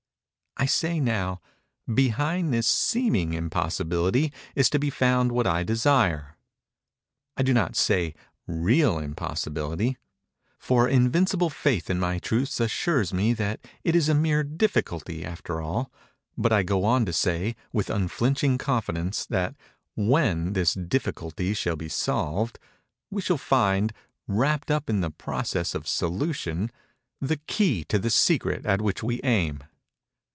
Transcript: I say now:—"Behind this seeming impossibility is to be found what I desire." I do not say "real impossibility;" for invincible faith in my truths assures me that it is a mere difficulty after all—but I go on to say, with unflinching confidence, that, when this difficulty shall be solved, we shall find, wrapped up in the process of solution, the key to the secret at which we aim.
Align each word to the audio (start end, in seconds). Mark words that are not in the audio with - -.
I 0.57 0.65
say 0.65 0.99
now:—"Behind 0.99 2.53
this 2.53 2.67
seeming 2.67 3.33
impossibility 3.33 4.31
is 4.53 4.69
to 4.69 4.77
be 4.77 4.91
found 4.91 5.31
what 5.31 5.47
I 5.47 5.63
desire." 5.63 6.35
I 7.35 7.41
do 7.41 7.51
not 7.51 7.75
say 7.75 8.13
"real 8.45 8.99
impossibility;" 8.99 9.97
for 10.59 10.87
invincible 10.87 11.49
faith 11.49 11.89
in 11.89 11.99
my 11.99 12.19
truths 12.19 12.59
assures 12.59 13.11
me 13.11 13.33
that 13.33 13.61
it 13.83 13.95
is 13.95 14.07
a 14.07 14.13
mere 14.13 14.43
difficulty 14.43 15.25
after 15.25 15.61
all—but 15.61 16.51
I 16.53 16.61
go 16.63 16.83
on 16.85 17.05
to 17.05 17.13
say, 17.13 17.55
with 17.73 17.89
unflinching 17.89 18.59
confidence, 18.59 19.25
that, 19.25 19.55
when 19.95 20.53
this 20.53 20.75
difficulty 20.75 21.55
shall 21.55 21.77
be 21.77 21.89
solved, 21.89 22.59
we 23.09 23.21
shall 23.23 23.37
find, 23.39 23.93
wrapped 24.27 24.69
up 24.69 24.91
in 24.91 25.01
the 25.01 25.09
process 25.09 25.73
of 25.73 25.87
solution, 25.87 26.69
the 27.19 27.37
key 27.47 27.83
to 27.85 27.97
the 27.97 28.11
secret 28.11 28.67
at 28.67 28.79
which 28.81 29.01
we 29.01 29.21
aim. 29.23 29.63